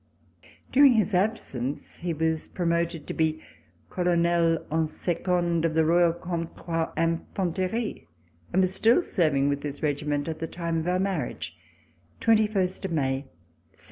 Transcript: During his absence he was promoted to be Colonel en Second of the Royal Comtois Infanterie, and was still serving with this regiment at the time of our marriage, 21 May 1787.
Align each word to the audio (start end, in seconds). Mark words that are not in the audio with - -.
During 0.71 0.93
his 0.93 1.13
absence 1.13 1.99
he 1.99 2.11
was 2.11 2.47
promoted 2.47 3.05
to 3.05 3.13
be 3.13 3.43
Colonel 3.91 4.63
en 4.71 4.87
Second 4.87 5.63
of 5.63 5.75
the 5.75 5.85
Royal 5.85 6.11
Comtois 6.11 6.91
Infanterie, 6.97 8.07
and 8.51 8.63
was 8.63 8.73
still 8.73 9.03
serving 9.03 9.47
with 9.47 9.61
this 9.61 9.83
regiment 9.83 10.27
at 10.27 10.39
the 10.39 10.47
time 10.47 10.79
of 10.79 10.87
our 10.87 10.97
marriage, 10.97 11.55
21 12.19 12.51
May 12.51 12.59
1787. 12.61 13.29